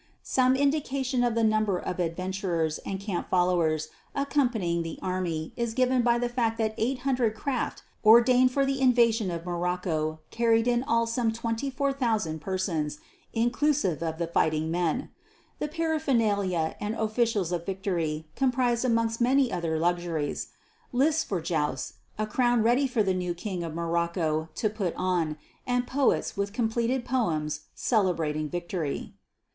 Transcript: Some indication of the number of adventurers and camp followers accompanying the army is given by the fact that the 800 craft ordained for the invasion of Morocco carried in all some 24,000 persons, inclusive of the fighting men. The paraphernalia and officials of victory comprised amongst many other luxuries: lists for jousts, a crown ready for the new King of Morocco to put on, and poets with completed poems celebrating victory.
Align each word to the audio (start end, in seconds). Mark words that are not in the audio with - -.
Some 0.23 0.55
indication 0.55 1.23
of 1.23 1.35
the 1.35 1.43
number 1.43 1.77
of 1.77 1.99
adventurers 1.99 2.79
and 2.79 2.99
camp 2.99 3.29
followers 3.29 3.89
accompanying 4.15 4.81
the 4.81 4.97
army 4.99 5.53
is 5.55 5.75
given 5.75 6.01
by 6.01 6.17
the 6.17 6.27
fact 6.27 6.57
that 6.57 6.75
the 6.75 6.81
800 6.83 7.35
craft 7.35 7.83
ordained 8.03 8.49
for 8.49 8.65
the 8.65 8.81
invasion 8.81 9.29
of 9.29 9.45
Morocco 9.45 10.19
carried 10.31 10.67
in 10.67 10.81
all 10.81 11.05
some 11.05 11.31
24,000 11.31 12.41
persons, 12.41 12.97
inclusive 13.33 14.01
of 14.01 14.17
the 14.17 14.25
fighting 14.25 14.71
men. 14.71 15.11
The 15.59 15.67
paraphernalia 15.67 16.77
and 16.79 16.95
officials 16.95 17.51
of 17.51 17.67
victory 17.67 18.27
comprised 18.35 18.83
amongst 18.83 19.21
many 19.21 19.51
other 19.51 19.77
luxuries: 19.77 20.47
lists 20.91 21.23
for 21.23 21.39
jousts, 21.39 21.93
a 22.17 22.25
crown 22.25 22.63
ready 22.63 22.87
for 22.87 23.03
the 23.03 23.13
new 23.13 23.35
King 23.35 23.63
of 23.63 23.75
Morocco 23.75 24.49
to 24.55 24.67
put 24.67 24.95
on, 24.95 25.37
and 25.67 25.85
poets 25.85 26.35
with 26.35 26.53
completed 26.53 27.05
poems 27.05 27.65
celebrating 27.75 28.49
victory. 28.49 29.13